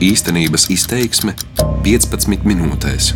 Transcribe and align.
Īstenības 0.00 0.62
izteiksme 0.72 1.34
15 1.84 2.46
minūtēs. 2.48 3.10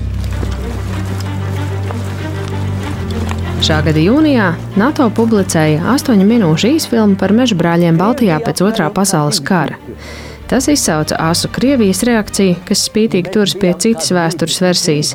Šā 3.64 3.78
gada 3.86 4.02
jūnijā 4.02 4.50
NATO 4.76 5.06
publicēja 5.16 5.80
8 5.94 6.26
minūšu 6.28 6.74
īsfilmu 6.74 7.16
par 7.16 7.32
meža 7.32 7.56
brāļiem 7.56 7.96
Baltijā 7.96 8.36
pēc 8.44 8.60
otrā 8.68 8.90
pasaules 8.92 9.40
kara. 9.40 9.80
Tas 10.48 10.68
izsauca 10.68 11.16
asu 11.18 11.48
Krievijas 11.48 12.02
reakciju, 12.04 12.58
kas 12.68 12.82
spītīgi 12.84 13.30
turas 13.32 13.54
pie 13.56 13.70
citas 13.80 14.10
vēstures 14.12 14.58
versijas, 14.60 15.12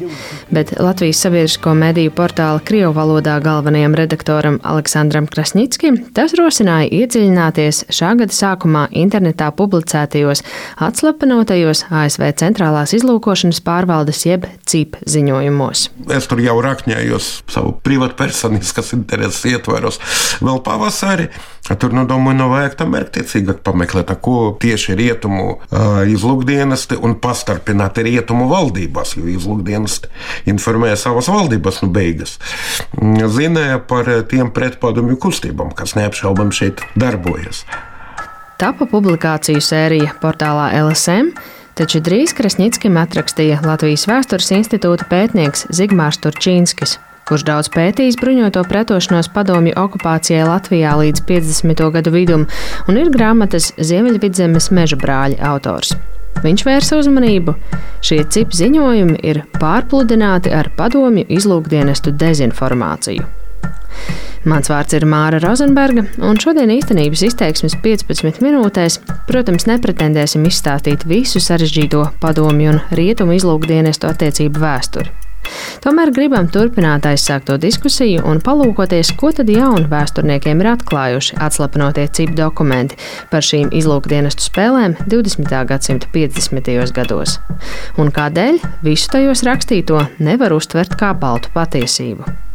bet 0.49 0.71
Latvijas 0.81 1.21
sabiedrisko 1.21 1.75
mediju 1.77 2.09
portāla 2.17 2.57
Krievu 2.65 2.95
valodā 2.97 3.35
galvenajam 3.43 3.93
redaktoram 3.99 4.57
Aleksandram 4.65 5.27
Krasnickim 5.29 5.99
tas 6.17 6.33
rosināja 6.39 6.89
iedziļināties 7.03 7.83
šā 7.93 8.15
gada 8.23 8.33
sākumā 8.33 8.87
internetā 9.03 9.51
publicētajos 9.53 10.41
atslapenotajos 10.87 11.85
ASV 11.93 12.25
centrālās 12.41 12.95
izlūkošanas 12.97 13.61
pārvaldes 13.61 14.25
jeb 14.25 14.49
CIP 14.65 14.97
ziņojumos. 15.05 15.85
Es 16.17 16.25
tur 16.31 16.41
jau 16.41 16.57
rakņējos 16.65 17.29
savu 17.53 17.77
privātpersoniskas 17.85 18.95
intereses 18.97 19.45
ietvaros 19.53 20.01
vēl 20.41 20.63
pavasarī. 20.65 21.29
Tur, 21.69 21.93
nu, 21.93 22.01
domāju, 22.09 22.37
nav 22.39 22.49
vajag 22.55 22.75
tam 22.79 22.95
mērķtiecīgāk 22.95 23.59
pameklēt, 23.61 24.09
ko 24.25 24.55
tieši 24.61 24.95
rietumu 25.19 25.59
uh, 25.59 26.07
izlūkdienesti 26.07 26.97
un 27.01 27.15
pastarpināt 27.19 27.97
rietumu 27.97 28.47
valdībās, 28.49 29.17
jo 29.17 29.27
izlūkdienesti 29.27 30.07
informēja 30.47 30.95
savas 30.95 31.27
valdības 31.27 31.81
nu 31.83 31.89
beigas. 31.91 32.39
Zināja 33.35 33.79
par 33.79 34.07
tiem 34.29 34.51
pretpadomju 34.51 35.17
kustībām, 35.19 35.73
kas 35.75 35.95
neapšaubam 35.95 36.51
šeit 36.51 36.81
darbojas. 36.95 37.65
Tapa 38.59 38.85
publikāciju 38.85 39.61
sērija 39.61 40.15
portālā 40.21 40.71
LSM. 40.83 41.33
Taču 41.79 42.01
drīz 42.03 42.33
Krasnickim 42.35 42.97
atrakstīja 42.99 43.61
Latvijas 43.63 44.03
Vēstures 44.09 44.49
institūta 44.51 45.05
pētnieks 45.07 45.69
Zigmārs 45.71 46.19
Turčīnskis 46.19 46.97
kurš 47.29 47.45
daudz 47.45 47.69
pētījis 47.73 48.17
bruņoto 48.19 48.63
pretošanos 48.65 49.29
padomju 49.33 49.75
okupācijai 49.77 50.47
Latvijā 50.49 50.95
līdz 50.97 51.25
50. 51.29 51.83
gadu 51.93 52.13
vidum 52.15 52.47
un 52.89 52.97
ir 52.97 53.11
grāmatas 53.13 53.71
Ziemeļvidzemes 53.77 54.71
meža 54.73 54.97
brāļa 54.97 55.37
autors. 55.51 55.93
Viņš 56.39 56.63
vērsa 56.65 56.97
uzmanību. 57.01 57.53
Šie 58.05 58.23
cipu 58.31 58.55
ziņojumi 58.55 59.19
ir 59.27 59.43
pārpludināti 59.59 60.53
ar 60.55 60.71
padomju 60.77 61.27
izlūkdienestu 61.37 62.15
dezinformāciju. 62.15 63.27
Mans 64.47 64.69
vārds 64.71 64.95
ir 64.95 65.03
Māra 65.09 65.41
Rozenberga, 65.43 66.05
un 66.23 66.39
šodien 66.39 66.71
īstenības 66.71 67.25
izteiksmes 67.27 67.75
15 67.83 68.39
minūtēs, 68.45 69.01
protams, 69.27 69.67
nepretendēsim 69.67 70.47
izstāstīt 70.47 71.03
visu 71.09 71.43
sarežģīto 71.43 72.05
padomju 72.23 72.77
un 72.77 72.85
rietumu 72.95 73.35
izlūkdienestu 73.35 74.07
attiecību 74.07 74.63
vēsturi. 74.63 75.28
Tomēr 75.83 76.11
gribam 76.15 76.49
turpināt 76.51 77.07
aizsākto 77.09 77.57
diskusiju 77.61 78.25
un 78.29 78.41
palūkoties, 78.43 79.13
ko 79.19 79.31
tad 79.35 79.51
jaunu 79.53 79.87
vēsturniekiem 79.91 80.63
ir 80.63 80.71
atklājuši 80.73 81.39
atslapenotie 81.45 82.07
cipu 82.15 82.37
dokumenti 82.39 82.99
par 83.31 83.45
šīm 83.45 83.71
izlūkdienestu 83.79 84.49
spēlēm 84.49 84.97
20. 85.05 85.55
gadsimta 85.71 86.11
50. 86.15 86.93
gados. 86.95 87.39
Un 88.01 88.13
kādēļ 88.15 88.61
visu 88.85 89.15
tajos 89.15 89.45
rakstīto 89.47 90.05
nevar 90.19 90.55
uztvert 90.57 90.99
kā 90.99 91.13
baltu 91.17 91.51
patiesību. 91.55 92.48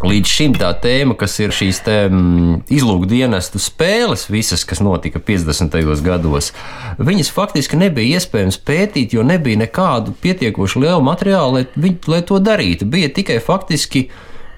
Līdz 0.00 0.30
šim 0.32 0.54
tā 0.56 0.70
tēma, 0.80 1.12
kas 1.20 1.34
ir 1.42 1.52
šīs 1.52 1.82
mm, 1.84 2.62
izlūkdienestu 2.72 3.60
spēles, 3.60 4.30
visas, 4.32 4.62
kas 4.64 4.80
notika 4.80 5.20
50. 5.20 5.76
gados, 6.06 6.54
viņas 6.96 7.28
faktiski 7.36 7.76
nebija 7.76 8.16
iespējams 8.16 8.56
pētīt, 8.64 9.12
jo 9.12 9.26
nebija 9.28 9.60
nekādu 9.60 10.14
pietiekoši 10.24 10.86
lielu 10.86 11.04
materiālu, 11.04 11.58
lai, 11.58 11.66
viņ, 11.76 11.98
lai 12.08 12.22
to 12.24 12.40
darītu. 12.40 12.88
Bija 12.88 13.12
tikai 13.12 13.36
faktiski 13.44 14.06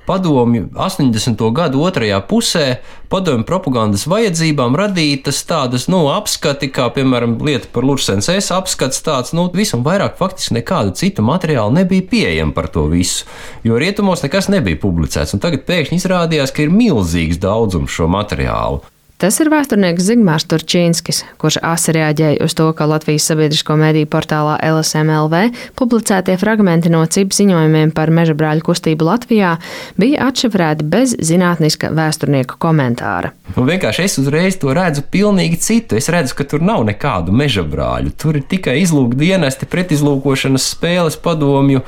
padomju 0.06 0.68
80. 0.74 1.42
gadu 1.54 1.82
otrajā 1.86 2.18
pusē 2.28 2.66
padomju 3.12 3.46
propagandas 3.48 4.06
vajadzībām 4.10 4.76
radītas 4.78 5.42
tādas 5.48 5.88
nu, 5.92 6.04
apskati, 6.12 6.70
kā 6.72 6.88
piemēram 6.94 7.36
lieta 7.44 7.70
par 7.72 7.86
Lursensēs 7.86 8.50
apskats, 8.56 9.02
tāds 9.04 9.34
nu, 9.36 9.48
visam 9.54 9.84
vairāk 9.86 10.16
faktiski 10.20 10.58
nekādu 10.58 10.96
citu 10.98 11.24
materiālu 11.26 11.76
nebija 11.80 12.08
pieejama 12.10 12.56
par 12.56 12.70
to 12.72 12.86
visu, 12.92 13.28
jo 13.66 13.80
rietumos 13.80 14.24
nekas 14.24 14.50
nebija 14.52 14.80
publicēts, 14.82 15.36
un 15.36 15.44
tagad 15.44 15.66
pēkšņi 15.68 16.00
izrādījās, 16.02 16.54
ka 16.54 16.66
ir 16.66 16.74
milzīgs 16.74 17.40
daudzums 17.42 17.92
šo 17.92 18.10
materiālu. 18.12 18.82
Tas 19.22 19.36
ir 19.38 19.52
vēsturnieks 19.52 20.02
Zigmārs 20.02 20.48
Turčīnskis, 20.50 21.20
kurš 21.38 21.60
asi 21.62 21.92
reaģēja 21.94 22.42
uz 22.42 22.56
to, 22.58 22.64
ka 22.74 22.88
Latvijas 22.90 23.28
sabiedrisko 23.30 23.76
mediju 23.78 24.08
portālā 24.10 24.56
LSMLV 24.66 25.52
publicētie 25.78 26.34
fragmenti 26.40 26.90
no 26.90 27.04
CIP 27.06 27.30
ziņojumiem 27.36 27.92
par 27.94 28.10
meža 28.10 28.34
brāļu 28.34 28.64
kustību 28.66 29.06
Latvijā 29.06 29.52
bija 29.94 30.26
atšifrēti 30.26 30.88
bez 30.90 31.14
zinātniska 31.22 31.92
vēsturnieka 31.94 32.58
komentāra. 32.58 33.30
Un 33.54 33.68
vienkārši 33.70 34.08
es 34.08 34.18
uzreiz 34.18 34.58
to 34.58 34.74
redzu 34.74 35.04
pilnīgi 35.14 35.60
citu. 35.68 36.00
Es 36.02 36.10
redzu, 36.10 36.34
ka 36.40 36.48
tur 36.50 36.66
nav 36.66 36.82
nekādu 36.90 37.30
meža 37.30 37.62
brāļu. 37.62 38.10
Tur 38.18 38.40
ir 38.40 38.48
tikai 38.50 38.80
izlūkdienesti, 38.82 39.70
pretizlūkošanas 39.70 40.66
spēles, 40.74 41.20
padomju, 41.22 41.84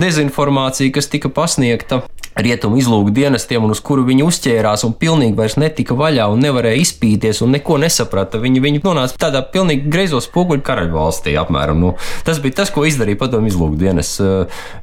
dezinformācija, 0.00 0.96
kas 0.96 1.12
tika 1.12 1.28
pasniegta 1.28 2.00
rietumu 2.44 2.78
izlūku 2.80 3.12
dienestiem, 3.14 3.64
un 3.64 3.74
uz 3.74 3.80
kuru 3.84 4.04
viņi 4.08 4.24
uzķērās 4.26 4.84
un 4.86 4.94
pilnīgi 5.00 5.36
vairs 5.38 5.56
netika 5.60 5.96
vaļā 5.98 6.28
un 6.32 6.42
nevarēja 6.44 6.80
izpīties 6.84 7.42
un 7.44 7.54
neko 7.56 7.78
nesaprata. 7.82 8.40
Viņi, 8.42 8.62
viņi 8.64 8.82
nonāca 8.84 9.18
tādā 9.26 9.42
pilnīgi 9.52 9.90
greizo 9.90 10.20
spoguļu 10.22 10.64
karaļvalstī 10.66 11.34
apmēram. 11.40 11.80
Nu, 11.80 11.94
tas 12.26 12.40
bija 12.42 12.60
tas, 12.62 12.72
ko 12.74 12.84
izdarīja 12.88 13.20
padomju 13.20 13.52
izlūku 13.52 13.78
dienas. 13.80 14.12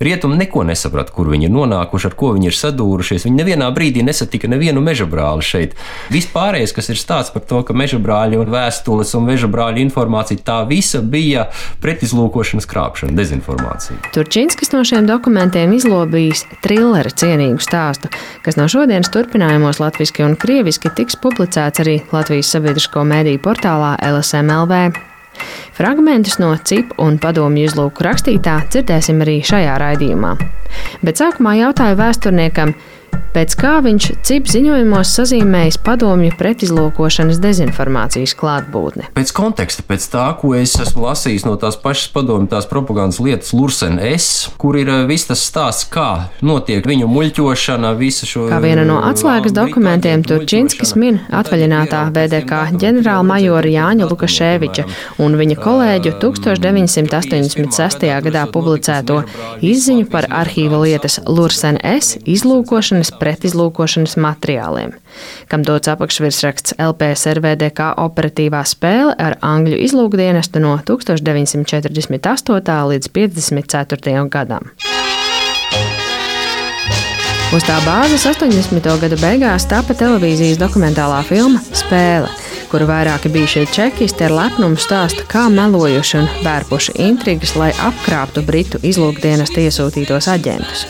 Rietumi 0.04 0.40
neko 0.42 0.66
nesaprata, 0.68 1.14
kur 1.16 1.32
viņi 1.32 1.50
ir 1.50 1.56
nonākuši, 1.56 2.10
ar 2.12 2.18
ko 2.20 2.34
viņi 2.36 2.52
ir 2.52 2.58
sadūrušies. 2.58 3.28
Viņi 3.28 3.42
nevienā 3.42 3.70
brīdī 3.76 4.04
nesatika 4.06 4.50
nevienu 4.52 4.84
meža 4.84 5.08
brāli 5.10 5.46
šeit. 5.46 5.78
Vispārējais, 6.14 6.76
kas 6.76 6.92
ir 6.94 7.00
stāsts 7.00 7.34
par 7.36 7.46
to, 7.48 7.62
ka 7.68 7.76
meža 7.78 8.00
brāļi 8.02 8.42
un 8.42 8.52
vēstules 8.52 9.14
un 9.18 9.28
meža 9.30 9.50
brāļu 9.52 9.84
informācija, 9.86 10.44
tā 10.44 10.60
visa 10.70 11.02
bija 11.02 11.48
pretizlūkošanas 11.84 12.68
krāpšana, 12.70 13.16
dezinformācija. 13.18 14.00
Turčinskis 14.16 14.74
no 14.74 14.84
šiem 14.88 15.08
dokumentiem 15.10 15.74
izlobījis 15.78 16.44
trilleru 16.66 17.12
cienījumu 17.14 17.47
personīgu 17.48 17.64
stāstu, 17.64 18.10
kas 18.44 18.58
no 18.58 18.68
šodienas 18.68 19.12
turpinājumos 19.12 19.80
latviešu 19.80 20.26
un 20.26 20.36
krieviski 20.36 20.90
tiks 20.96 21.16
publicēts 21.16 21.80
arī 21.80 22.02
Latvijas 22.12 22.52
sabiedrisko 22.52 23.04
mēdīju 23.04 23.40
portālā 23.42 23.98
LSMLV. 24.02 24.92
Fragmentus 25.78 26.40
no 26.40 26.56
CIP 26.58 26.96
un 26.98 27.20
padomju 27.20 27.68
izlūku 27.68 28.04
rakstītā 28.04 28.64
dzirdēsim 28.72 29.22
arī 29.22 29.42
šajā 29.46 29.78
raidījumā. 29.78 30.34
Bet 31.06 31.22
sākumā 31.22 31.58
jautāju 31.60 31.98
vēsturniekam, 32.00 32.74
pēc 33.36 33.56
kā 33.60 33.74
viņš 33.86 34.10
cip 34.28 34.48
ziņojumos 34.52 35.12
sazīmējis 35.18 35.80
padomju 35.86 36.36
pretizlūkošanas 36.40 37.40
dezinformācijas 37.44 38.36
klātbūtni. 38.38 39.10
Pēc 39.18 39.34
konteksta, 39.36 39.86
pēc 39.88 40.08
tā, 40.14 40.26
ko 40.40 40.54
es 40.58 40.76
esmu 40.82 41.06
lasījis 41.08 41.46
no 41.48 41.56
tās 41.62 41.78
pašas 41.82 42.12
padomju, 42.16 42.50
tās 42.52 42.68
propagandas 42.70 43.20
lietas 43.24 43.54
Lursen 43.56 44.00
S, 44.04 44.48
kur 44.62 44.78
ir 44.80 44.92
eh, 44.94 45.04
viss 45.10 45.30
tas 45.30 45.44
stāsts, 45.44 45.88
kā 45.92 46.30
notiek 46.46 46.86
viņu 46.88 47.10
muļķošana, 47.12 47.94
visa 48.00 48.30
šo. 48.30 48.48
Kā 48.52 48.60
viena 48.64 48.86
no 48.88 49.00
atslēgas 49.08 49.56
dokumentiem 49.56 50.26
Turčinskis 50.28 50.96
min 51.00 51.20
atvaļinātā 51.34 52.06
VDK 52.16 52.62
ģenerālmajora 52.82 53.74
Jāņa 53.74 54.10
Lukaševiča 54.12 54.88
un 55.24 55.38
viņa 55.40 55.60
kolēģu 55.62 56.16
1986. 56.22 58.08
gadā 58.28 58.46
publicēto 58.54 59.22
izziņu 59.66 60.08
par 60.12 60.30
arhīva 60.34 60.82
lietas 60.84 61.20
Lursen 61.28 61.80
S 61.84 62.18
izlūkošanas 62.28 63.07
pretizlūkošanas 63.16 64.18
materiāliem, 64.22 64.94
kam 65.52 65.64
dots 65.68 65.90
apakšvirsraksts 65.94 66.78
LPSRVDK 66.82 67.94
operatīvā 68.04 68.64
spēle 68.68 69.16
ar 69.18 69.38
angļu 69.42 69.80
izlūkdienestu 69.88 70.64
no 70.64 70.78
1948. 70.88 72.78
līdz 72.94 73.14
54. 73.16 74.30
gadam. 74.32 74.72
Uz 77.56 77.64
tā 77.64 77.78
bāzes 77.86 78.26
80. 78.28 78.84
gada 79.00 79.18
beigās 79.22 79.64
tapa 79.72 79.96
televīzijas 79.96 80.58
dokumentālā 80.60 81.22
filma 81.24 81.62
Spēle, 81.72 82.28
kuru 82.68 82.90
vairāki 82.90 83.32
bijušie 83.32 83.64
čekisti 83.72 84.26
ar 84.28 84.36
lepnumu 84.36 84.76
stāsta, 84.76 85.24
kā 85.32 85.46
melojuši 85.54 86.20
un 86.20 86.28
vērpuši 86.44 86.98
intrigas, 87.08 87.56
lai 87.56 87.70
apkrāptu 87.88 88.44
Britu 88.44 88.84
izlūkdienestu 88.84 89.64
iesūtītos 89.64 90.28
aģentus. 90.34 90.84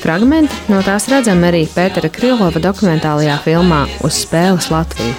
Fragmenti 0.00 0.56
no 0.72 0.78
tās 0.80 1.10
redzami 1.12 1.44
arī 1.50 1.58
Pētera 1.68 2.08
Krilova 2.08 2.56
dokumentālajā 2.62 3.34
filmā 3.44 3.82
Uz 4.06 4.14
spēles 4.22 4.70
Latviju. 4.72 5.12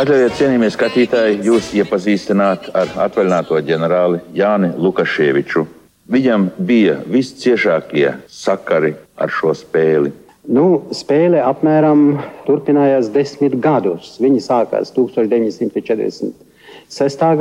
Atļaujiet, 0.00 0.32
cienījamie 0.38 0.70
skatītāji, 0.72 1.42
jūs 1.44 1.66
iepazīstināt 1.76 2.70
ar 2.76 2.86
atvaļināto 3.04 3.60
ģenerāli 3.68 4.18
Jāni 4.36 4.70
Lukaševiču. 4.80 5.66
Viņam 6.08 6.50
bija 6.56 6.96
visciešākie 7.12 8.14
sakari 8.32 8.94
ar 9.20 9.28
šo 9.32 9.52
spēli. 9.56 10.12
Nu, 10.48 10.82
spēle 10.96 11.40
apmēram 11.44 12.18
turpinājās 12.48 13.12
desmit 13.12 13.60
gadus. 13.60 14.16
Viņa 14.22 14.40
sākās 14.48 14.92
1940. 14.96 16.32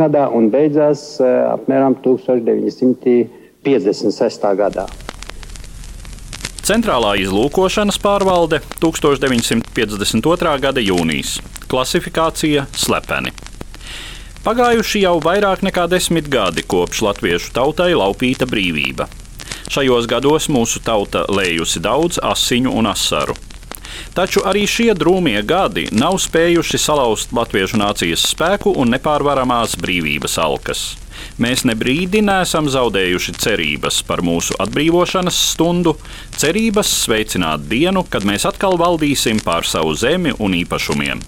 gadā 0.01 0.23
un 0.27 0.49
beidzās 0.51 1.23
apmēram 1.23 1.95
1956. 2.03 4.43
gadā. 4.59 5.04
Centrālā 6.65 7.11
izlūkošanas 7.21 7.99
pārvalde 8.01 8.57
1952. 8.81 10.53
gada 10.63 10.81
jūnijas. 10.81 11.35
Klasifikācija 11.69 12.63
slepeni. 12.73 13.29
Pagājuši 14.41 15.03
jau 15.03 15.19
vairāk 15.21 15.61
nekā 15.61 15.83
desmit 15.91 16.25
gadi 16.25 16.63
kopš 16.65 17.03
latviešu 17.05 17.53
tautai 17.53 17.91
laupīta 17.93 18.49
brīvība. 18.49 19.05
Šajos 19.69 20.09
gados 20.09 20.49
mūsu 20.49 20.81
tauta 20.81 21.27
lējusi 21.29 21.85
daudz 21.85 22.17
asiņu 22.33 22.73
un 22.73 22.89
asaru. 22.89 23.37
Taču 24.17 24.41
arī 24.49 24.65
šie 24.65 24.89
drūmie 24.97 25.37
gadi 25.45 25.85
nav 25.93 26.17
spējuši 26.17 26.81
salauzt 26.81 27.29
latviešu 27.37 27.77
nācijas 27.77 28.25
spēku 28.33 28.73
un 28.73 28.89
nepārvaramās 28.97 29.77
brīvības 29.77 30.41
alkas. 30.41 30.87
Mēs 31.41 31.65
ne 31.67 31.75
brīdi 31.77 32.21
neesam 32.25 32.69
zaudējuši 32.71 33.37
cerības 33.41 34.01
par 34.07 34.23
mūsu 34.25 34.57
atbrīvošanas 34.63 35.39
stundu, 35.53 35.95
cerības 36.37 36.91
sveicināt 37.05 37.65
dienu, 37.71 38.05
kad 38.09 38.27
mēs 38.27 38.47
atkal 38.49 38.79
valdīsim 38.81 39.41
pār 39.45 39.67
savu 39.67 39.95
zemi 39.99 40.35
un 40.39 40.55
īpašumiem. 40.61 41.23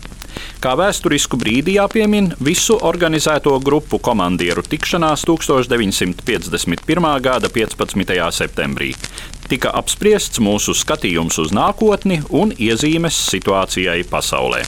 Kā 0.62 0.74
vēsturisku 0.78 1.38
brīdi 1.38 1.75
jāpiemin 1.78 2.31
visu 2.44 2.78
organizēto 2.89 3.54
grupu 3.63 4.00
komandieru 4.01 4.63
tikšanās 4.66 5.25
1951. 5.30 7.07
gada 7.22 7.50
15. 7.54 8.18
septembrī. 8.39 8.94
Tika 9.48 9.72
apspriests 9.80 10.42
mūsu 10.44 10.74
skatījums 10.75 11.38
uz 11.44 11.54
nākotni 11.56 12.19
un 12.30 12.51
iezīmes 12.57 13.22
situācijai 13.30 14.01
pasaulē. 14.10 14.66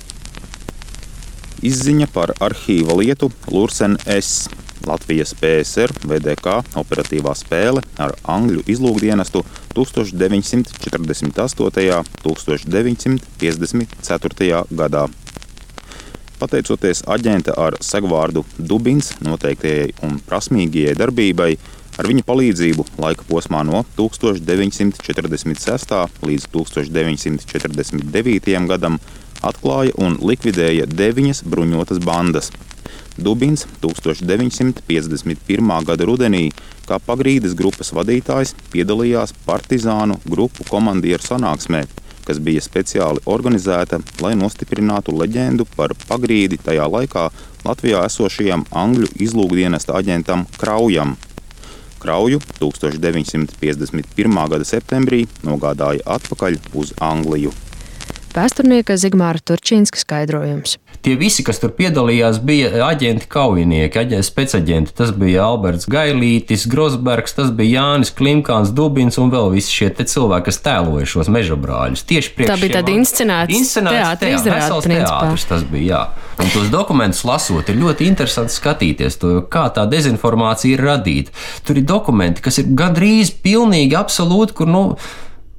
Izziņa 1.66 2.08
par 2.14 2.32
arhīva 2.40 2.96
lietu 3.02 3.32
Lursen 3.52 3.98
S. 4.06 4.48
Latvijas 4.88 5.34
PSR 5.40 5.92
VDK 6.04 6.48
operatīvā 6.80 7.34
spēle 7.38 7.82
ar 8.00 8.16
Angļu 8.24 8.64
izlūkdienestu 8.72 9.44
1948. 9.76 12.00
un 12.00 12.06
1954. 12.24 14.64
gadā. 14.72 15.10
Pateicoties 16.40 17.04
aģenta 17.12 17.52
ar 17.60 17.76
segvārdu 17.84 18.48
Dubins 18.56 19.12
noteiktajai 19.26 19.92
un 20.08 20.24
prasmīgajai 20.24 20.96
darbībai, 20.96 21.58
ar 22.00 22.08
viņa 22.08 22.24
palīdzību 22.24 22.86
laika 23.04 23.28
posmā 23.28 23.60
no 23.68 23.84
1946. 23.98 25.92
līdz 26.24 26.48
1949. 26.56 28.56
gadam 28.72 28.96
atklāja 29.44 29.92
un 30.00 30.16
likvidēja 30.24 30.88
deviņas 30.88 31.44
bruņotas 31.44 32.00
bandas. 32.08 32.48
Dubins 33.18 33.66
1951. 33.82 35.86
gada 35.86 36.06
rudenī 36.08 36.50
kā 36.90 37.00
pagrīdes 37.04 37.56
grupas 37.58 37.94
vadītājs 37.96 38.56
piedalījās 38.74 39.34
partizānu 39.46 40.20
grupu 40.26 40.66
komandieru 40.70 41.24
sanāksmē, 41.24 41.86
kas 42.28 42.42
bija 42.44 42.62
speciāli 42.62 43.24
organizēta, 43.26 44.00
lai 44.24 44.36
nostiprinātu 44.40 45.16
leģendu 45.18 45.68
par 45.76 45.96
pagrīdi 46.08 46.60
tajā 46.66 46.86
laikā 46.90 47.30
Latvijā 47.66 48.06
esošajam 48.08 48.68
angļu 48.84 49.10
izlūkdienesta 49.26 49.98
aģentam 50.00 50.46
Kraujam. 50.58 51.18
Krauju 52.00 52.40
1951. 52.62 54.38
gada 54.54 54.68
septembrī 54.68 55.26
nogādāja 55.44 56.06
atpakaļ 56.16 56.56
uz 56.80 56.94
Angliju. 57.04 57.52
Vēsturnieka 58.30 58.96
Zigmāra 58.96 59.42
Turčīnska 59.44 60.00
skaidrojums. 60.00 60.78
Tie 61.06 61.14
visi, 61.16 61.46
kas 61.48 61.62
tur 61.62 61.72
piedalījās, 61.78 62.42
bija 62.44 62.84
aģenti 62.90 63.28
kaujinieki, 63.32 64.02
aģenti, 64.02 64.28
spēcaģenti. 64.28 64.96
Tas 64.98 65.14
bija 65.16 65.46
Alberts 65.48 65.88
Gailītis, 65.90 66.66
Grosbergs, 66.72 67.38
tas 67.38 67.54
bija 67.56 67.80
Jānis 67.80 68.12
Klimkāns, 68.16 68.74
Dubins 68.76 69.20
un 69.22 69.32
vēl 69.32 69.54
visi 69.54 69.72
šie 69.78 69.90
cilvēki, 70.00 70.50
kas 70.50 70.60
tēloja 70.66 71.08
šos 71.08 71.32
meža 71.32 71.56
brāļus. 71.60 72.04
Tieši 72.10 72.34
priekš 72.36 72.52
Tā 72.52 72.58
bija 72.60 72.80
tāda 72.80 72.96
inscenēta 72.96 73.62
teātris, 74.20 74.42
izrāde, 74.42 74.92
teātris 74.92 75.48
tas 75.50 75.64
bija, 75.72 75.88
jā. 75.94 76.04
Un 76.40 76.52
tos 76.54 76.68
dokumentus 76.72 77.24
lasot, 77.28 77.72
ir 77.72 77.80
ļoti 77.80 78.08
interesanti 78.08 78.56
skatīties, 78.56 79.18
to, 79.20 79.34
kā 79.52 79.66
tā 79.76 79.84
dezinformācija 79.92 80.76
ir 80.76 80.86
radīta. 80.88 81.34
Tur 81.68 81.80
ir 81.80 81.88
dokumenti, 81.88 82.44
kas 82.44 82.62
ir 82.62 82.70
gandrīz 82.80 83.34
pilnīgi 83.44 83.98
absolūti, 84.00 84.56
kur, 84.60 84.72
nu, 84.72 84.84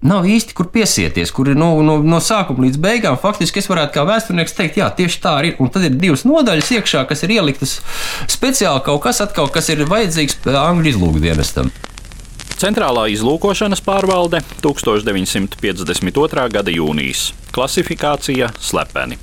nav 0.06 0.26
īsti 0.28 0.56
kur 0.56 0.70
piesieties, 0.72 1.32
kur 1.34 1.50
ir 1.52 1.58
no, 1.58 1.72
no, 1.84 1.98
no 2.04 2.20
sākuma 2.24 2.64
līdz 2.66 2.80
beigām. 2.80 3.18
Faktiski 3.20 3.60
es 3.60 3.68
varētu 3.70 3.96
kā 3.98 4.06
vēsturnieks 4.08 4.56
teikt, 4.56 4.80
jā, 4.80 4.88
tieši 4.96 5.20
tā 5.22 5.34
ir. 5.44 5.58
Un 5.60 5.72
tad 5.72 5.86
ir 5.86 5.98
divas 6.00 6.24
nodaļas 6.28 6.72
iekšā, 6.78 7.04
kas 7.10 7.24
ir 7.26 7.36
ieliktas 7.36 7.78
speciāli 8.30 8.84
kaut 8.86 9.04
kas, 9.04 9.20
atkal, 9.24 9.50
kas 9.52 9.70
ir 9.72 9.84
vajadzīgs 9.90 10.40
angļu 10.48 10.94
izlūkdienestam. 10.94 11.72
Centrālā 12.60 13.06
izlūkošanas 13.14 13.80
pārvalde 13.80 14.42
1952. 14.60 16.46
gada 16.52 16.74
jūnijas. 16.74 17.30
Klasifikācija 17.56 18.52
slepeni. 18.60 19.16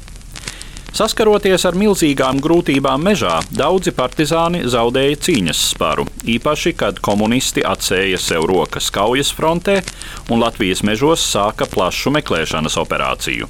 Saskaroties 0.98 1.62
ar 1.68 1.76
milzīgām 1.78 2.40
grūtībām 2.42 3.04
mežā, 3.06 3.36
daudzi 3.54 3.92
partizāni 3.94 4.64
zaudēja 4.66 5.20
cīņas 5.28 5.60
sparu, 5.76 6.08
īpaši, 6.26 6.72
kad 6.80 6.98
komunisti 7.06 7.62
atsēja 7.62 8.18
sev 8.18 8.48
rokas 8.50 8.88
kaujas 8.96 9.30
frontē 9.38 9.76
un 10.34 10.42
Latvijas 10.42 10.82
mežos 10.88 11.22
sāka 11.22 11.68
plašu 11.70 12.16
meklēšanas 12.16 12.80
operāciju. 12.82 13.46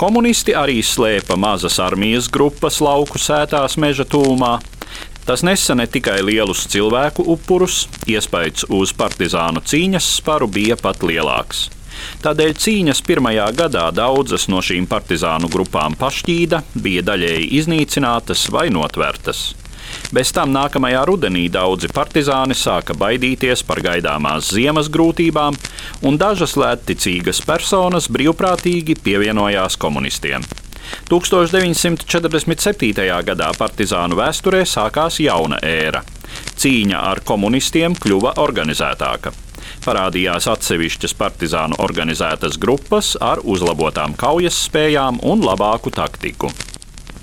Komunisti 0.00 0.54
arī 0.56 0.78
slēpa 0.80 1.36
mazas 1.36 1.76
armijas 1.84 2.30
grupas 2.32 2.80
lauku 2.80 3.20
sētās 3.20 3.76
meža 3.76 4.06
tūmā. 4.08 4.54
Tas 5.28 5.44
nesa 5.44 5.76
ne 5.76 5.84
tikai 5.84 6.22
lielus 6.24 6.64
cilvēku 6.72 7.26
upurus, 7.34 7.82
iespējas 8.08 8.70
uz 8.72 8.96
partizānu 8.96 9.60
cīņas 9.60 10.08
sparu 10.22 10.48
bija 10.48 10.80
pat 10.80 11.04
lielāks. 11.04 11.68
Tādēļ 12.24 12.52
cīņas 12.64 13.00
pirmajā 13.06 13.48
gadā 13.56 13.86
daudzas 13.94 14.48
no 14.52 14.60
šīm 14.64 14.86
partizānu 14.90 15.50
grupām 15.52 15.96
pašķīda, 16.00 16.62
bija 16.74 17.06
daļēji 17.10 17.50
iznīcinātas 17.60 18.48
vai 18.54 18.68
notvērtas. 18.74 19.50
Bez 20.14 20.30
tam 20.34 20.52
nākamajā 20.54 21.02
rudenī 21.08 21.48
daudzi 21.52 21.90
partizāni 21.94 22.54
sāka 22.58 22.94
baidīties 22.98 23.64
par 23.66 23.82
gaidāmās 23.84 24.52
ziemas 24.54 24.90
grūtībām, 24.92 25.58
un 26.06 26.18
dažas 26.20 26.56
lētticīgas 26.60 27.42
personas 27.46 28.08
brīvprātīgi 28.12 28.98
pievienojās 29.04 29.78
komunistiem. 29.80 30.46
1947. 31.10 33.06
gadā 33.26 33.50
partizānu 33.58 34.18
vēsturē 34.18 34.64
sākās 34.66 35.20
jauna 35.22 35.60
ēra. 35.62 36.02
Cīņa 36.58 37.04
ar 37.12 37.22
komunistiem 37.26 37.94
kļuva 37.98 38.34
organizētāka 38.42 39.49
parādījās 39.84 40.48
atsevišķas 40.50 41.16
partizānu 41.18 41.78
organizētas 41.82 42.58
grupas 42.60 43.14
ar 43.20 43.42
uzlabotām 43.44 44.16
kaujas 44.18 44.58
spējām 44.66 45.22
un 45.26 45.46
labāku 45.46 45.92
taktiku. 45.94 46.52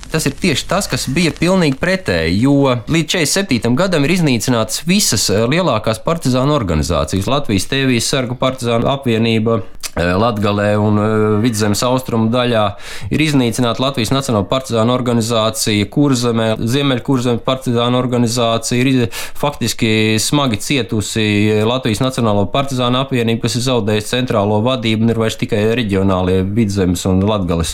Tas 0.08 0.24
ir 0.24 0.38
tieši 0.40 0.64
tas, 0.70 0.88
kas 0.88 1.04
bija 1.12 1.34
pilnīgi 1.36 1.76
pretēji, 1.82 2.38
jo 2.46 2.72
līdz 2.88 3.18
47. 3.18 3.74
gadam 3.76 4.06
ir 4.08 4.14
iznīcinātas 4.16 4.86
visas 4.88 5.26
eh, 5.34 5.44
lielākās 5.52 6.00
partizānu 6.06 6.56
organizācijas. 6.56 7.28
Latvijas 7.28 7.68
Tēvijas 7.68 8.08
sargu 8.14 8.38
partizānu 8.40 8.88
apvienība, 8.88 9.60
Eh, 9.98 10.13
Latgalē 10.13 10.75
un 10.77 11.00
eh, 11.01 11.13
Vidzemes 11.42 11.82
austrumu 11.86 12.30
daļā 12.30 12.63
ir 13.10 13.22
iznīcināta 13.24 13.82
Latvijas 13.82 14.12
Nacionāla 14.13 14.46
partizāna 14.50 14.94
organizācija, 14.94 15.88
Kurzemē, 15.94 16.51
Ziemeļkurzemes 16.62 17.42
partizāna 17.46 17.98
organizācija, 17.98 18.77
ir 18.77 19.08
faktiski 19.38 20.20
smagi 20.22 20.60
cietusi 20.62 21.25
Latvijas 21.66 22.04
Nacionālo 22.04 22.46
partizāna 22.54 23.01
apvienība, 23.06 23.48
kas 23.48 23.58
ir 23.58 23.66
zaudējusi 23.66 24.12
centrālo 24.12 24.60
vadību 24.66 25.08
un 25.08 25.13
ir 25.16 25.22
vairs 25.24 25.39
tikai 25.42 25.63
reģionālie 25.80 26.44
Vidzemes 26.46 27.08
un 27.10 27.24
eh, 27.25 27.74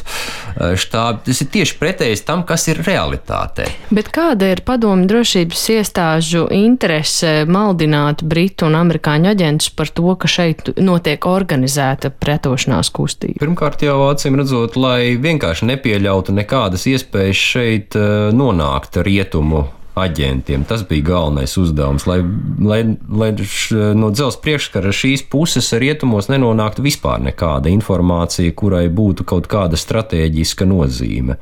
štābi. 0.79 1.25
Tas 1.27 1.43
ir 1.43 1.51
tieši 1.57 1.77
pretējs 1.81 2.23
tam, 2.29 2.45
kas 2.47 2.69
ir 2.71 2.79
realitāte. 2.87 3.67
Bet 3.91 4.13
kāda 4.15 4.53
ir 4.53 4.63
padomu 4.63 5.09
drošības 5.11 5.65
iestāžu 5.75 6.47
interese 6.55 7.43
maldināt 7.49 8.23
Britu 8.23 8.69
un 8.69 8.79
Amerikāņu 8.79 9.33
aģentus 9.33 9.73
par 9.75 9.91
to, 9.91 10.15
ka 10.15 10.31
šeit 10.31 10.71
notiek 10.79 11.27
organizēta 11.27 12.12
pretošanās 12.21 12.91
kustība? 12.93 13.41
Pirmkārt, 13.43 13.85
jau 13.85 13.99
acīm 14.09 14.37
redzot, 14.39 14.77
lai 14.79 15.15
vienkārši 15.21 15.69
nepieļautu 15.73 16.35
nekādas 16.35 16.87
iespējas 16.91 17.45
šeit 17.53 17.97
eh, 17.99 18.33
nonākt 18.35 19.01
rietumu 19.05 19.65
aģentiem. 19.95 20.65
Tas 20.65 20.81
bija 20.87 21.05
galvenais 21.05 21.53
uzdevums, 21.57 22.07
lai, 22.09 22.19
lai, 22.59 22.81
lai 23.09 23.29
š, 23.37 23.93
no 23.97 24.09
dzelzceļa 24.13 24.41
priekškara 24.43 24.93
šīs 24.95 25.25
puses 25.29 25.69
rietumos 25.77 26.29
nenonāktu 26.31 26.85
vispār 26.85 27.21
nekāda 27.21 27.69
informācija, 27.69 28.55
kurai 28.57 28.87
būtu 28.89 29.25
kaut 29.29 29.47
kāda 29.51 29.77
strateģiska 29.77 30.65
nozīme. 30.69 31.37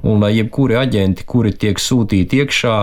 Un 0.00 0.24
lai 0.24 0.32
jebkuri 0.38 0.78
aģenti, 0.80 1.26
kuri 1.28 1.52
tiek 1.52 1.80
sūtīti 1.80 2.40
iekšā, 2.40 2.76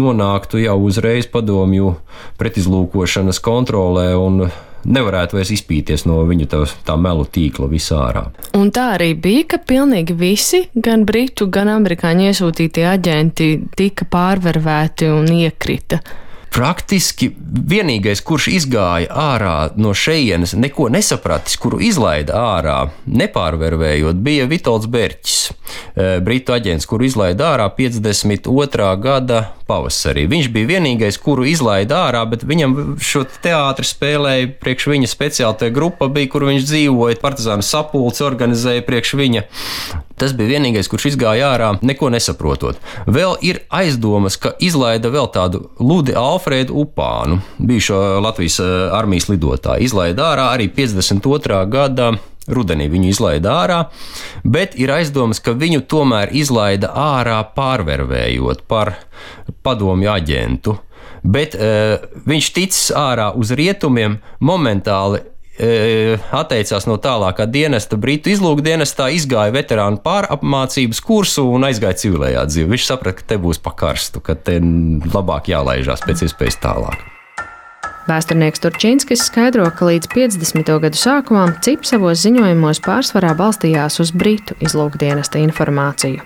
nonāktu 0.00 0.62
jau 0.64 0.78
uzreiz 0.88 1.28
padomju 1.30 1.94
pretizlūkošanas 2.40 3.42
kontrolē 3.44 4.14
un 4.16 4.46
nevarētu 4.84 5.38
vairs 5.38 5.52
izpīties 5.54 6.06
no 6.08 6.20
viņu 6.28 6.48
tā, 6.50 6.64
tā 6.86 6.96
melu 7.00 7.26
tīkla 7.26 7.68
visā 7.70 8.00
ārā. 8.08 8.26
Un 8.58 8.72
tā 8.74 8.90
arī 8.96 9.12
bija, 9.18 9.46
ka 9.54 9.62
pilnīgi 9.62 10.16
visi, 10.18 10.64
gan 10.74 11.06
britu, 11.08 11.48
gan 11.52 11.72
amerikāņu 11.72 12.28
iesūtītie 12.30 12.84
aģenti, 12.90 13.48
tika 13.76 14.08
pārvervēti 14.10 15.10
un 15.12 15.32
iekrita. 15.38 16.02
Praktiski 16.54 17.32
vienīgais, 17.34 18.20
kurš 18.22 18.46
izgāja 18.52 19.08
ārā 19.10 19.72
no 19.74 19.90
šejienes, 19.90 20.52
neko 20.54 20.86
nesapratis, 20.94 21.56
kuru 21.58 21.80
izlaida 21.82 22.36
ārā, 22.38 22.76
nepārvervējot, 23.10 24.20
bija 24.22 24.46
Vitals 24.46 24.86
Berķis, 24.86 25.40
eh, 25.50 26.20
britu 26.22 26.54
aģents, 26.54 26.86
kuru 26.86 27.08
izlaida 27.08 27.56
ārā 27.56 27.66
52. 27.74 28.94
gada 29.02 29.40
pavasarī. 29.68 30.26
Viņš 30.30 30.48
bija 30.54 30.70
vienīgais, 30.74 31.18
kuru 31.20 31.46
izlaida 31.48 32.04
ārā, 32.08 32.24
bet 32.28 32.44
viņam 32.46 32.96
šo 33.02 33.24
teātri 33.44 33.86
spēlēja 33.88 34.50
priekš 34.60 34.88
viņa 34.92 35.10
speciāla 35.10 35.70
grupa, 35.74 36.08
bija, 36.12 36.30
kur 36.32 36.46
viņš 36.48 36.66
dzīvoja, 36.68 37.20
partizānu 37.22 37.64
sapulci 37.64 38.24
organizēja 38.26 38.84
priekš 38.86 39.14
viņa. 39.20 39.44
Tas 40.20 40.30
bija 40.36 40.54
vienīgais, 40.54 40.86
kurš 40.90 41.08
izgāja 41.10 41.48
ārā, 41.56 41.72
neko 41.82 42.08
nesaprotot. 42.14 42.78
Vēl 43.10 43.34
ir 43.42 43.64
aizdomas, 43.74 44.36
ka 44.38 44.52
izlaida 44.62 45.10
vēl 45.10 45.26
tādu 45.34 45.64
Ludi 45.82 46.14
Alfrēdu 46.14 46.76
Upānu, 46.84 47.40
bijušo 47.58 48.20
Latvijas 48.22 48.60
eh, 48.62 48.74
armijas 48.94 49.26
lidotāju. 49.32 49.88
Izlaida 49.88 50.30
ārā 50.30 50.52
arī 50.54 50.70
52. 50.70 51.64
gada 51.72 52.12
Rudenī 52.50 52.90
viņu 52.92 53.08
izlaida 53.08 53.54
ārā, 53.62 53.78
bet 54.44 54.74
ir 54.76 54.92
aizdomas, 54.92 55.40
ka 55.40 55.54
viņu 55.56 55.84
tomēr 55.88 56.34
izlaida 56.36 56.90
ārā 56.92 57.38
pārvervējot 57.56 58.66
par 58.68 58.96
padomju 59.64 60.12
aģentu. 60.12 60.76
Bet 61.24 61.56
uh, 61.56 62.02
viņš 62.28 62.50
ticis 62.52 62.90
ārā 62.92 63.30
uz 63.32 63.54
rietumiem 63.56 64.18
momentāli. 64.44 65.22
Uh, 65.54 66.20
atteicās 66.34 66.84
no 66.90 66.98
tālākā 66.98 67.46
dienesta, 67.46 67.96
Britu 67.96 68.32
izlūkdienestā, 68.34 69.06
izgāja 69.14 69.54
veterānu 69.54 70.02
pārapmācības 70.04 71.00
kursu 71.06 71.46
un 71.54 71.64
aizgāja 71.70 71.96
civilējā 72.02 72.44
dzīvē. 72.50 72.72
Viņš 72.74 72.88
saprata, 72.90 73.22
ka 73.22 73.30
te 73.32 73.40
būs 73.40 73.62
pa 73.62 73.72
karstu, 73.78 74.20
ka 74.20 74.34
te 74.34 74.58
labāk 75.14 75.54
jālaižās 75.54 76.04
pēc 76.04 76.26
iespējas 76.26 76.60
tālāk. 76.66 77.06
Vēsturnieks 78.04 78.60
Turčīnskis 78.60 79.22
skaidro, 79.30 79.64
ka 79.72 79.86
līdz 79.88 80.10
50. 80.12 80.70
gadu 80.82 80.98
sākumam 81.00 81.54
CIP 81.64 81.86
savos 81.88 82.20
ziņojumos 82.26 82.82
pārsvarā 82.84 83.30
balstījās 83.38 83.96
uz 84.04 84.12
Britu 84.12 84.56
izlūkdienesta 84.60 85.40
informāciju. 85.40 86.20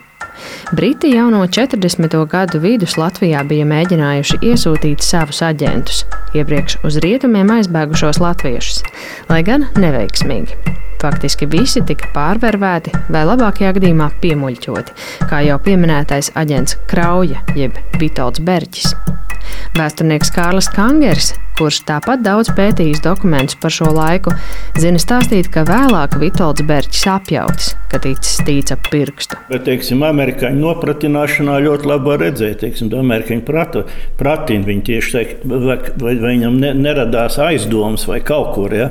Briti 0.75 1.13
jau 1.15 1.29
no 1.31 1.45
40. 1.47 2.19
gadu 2.31 2.59
vidus 2.63 2.97
Latvijā 2.99 3.45
bija 3.47 3.67
mēģinājuši 3.71 4.41
iesūtīt 4.51 5.07
savus 5.07 5.39
aģentus, 5.47 6.03
iepriekš 6.35 6.81
uz 6.87 6.99
rietumiem 7.05 7.55
aizbēgušos 7.61 8.19
latviešus, 8.27 8.83
lai 9.31 9.45
gan 9.47 9.71
neveiksmīgi. 9.79 10.59
Faktiski 10.99 11.47
visi 11.47 11.85
tika 11.87 12.11
pārvervēti 12.11 12.91
vai 13.07 13.23
labākajā 13.23 13.77
gadījumā 13.79 14.11
piemuļķoti, 14.19 14.97
kā 15.31 15.45
jau 15.47 15.63
pieminētais 15.63 16.35
aģents 16.35 16.81
Krauja 16.91 17.45
jeb 17.55 17.79
Vitolds 18.03 18.43
Berķis. 18.43 18.97
Vēsturnieks 19.79 20.35
Kārlis 20.35 20.67
Kangers, 20.75 21.37
kurš 21.59 21.81
tāpat 21.89 22.23
daudz 22.23 22.53
pētījis 22.55 23.03
dokumentus 23.03 23.59
par 23.59 23.73
šo 23.75 23.91
laiku, 23.91 24.33
zina 24.79 25.01
stāstīt, 25.03 25.49
ka 25.51 25.65
vēlāk 25.67 26.15
Vitolds 26.21 26.63
Berķis 26.67 27.07
apjauts, 27.11 27.73
ka 27.91 27.99
ticis 28.05 28.39
tīts 28.47 28.75
ap 28.75 28.87
pirkstu. 28.93 29.39
Bet, 29.49 29.65
teiksim, 29.67 30.05
amerikāņu 30.07 30.63
nopratināšanā 30.63 31.57
ļoti 31.65 31.91
labi 31.91 32.19
redzēt, 32.23 32.61
teiksim, 32.63 32.93
amerikāņu 33.01 33.45
prata, 33.49 33.85
pratina, 34.21 34.67
viņi 34.69 34.85
tieši 34.91 35.15
teik, 35.17 35.33
vai, 35.43 35.79
vai, 35.99 36.15
vai 36.21 36.35
viņam 36.37 36.61
ne, 36.63 36.73
neradās 36.79 37.41
aizdomas 37.43 38.07
vai 38.09 38.21
kaut 38.23 38.55
kur, 38.55 38.75
ja? 38.79 38.91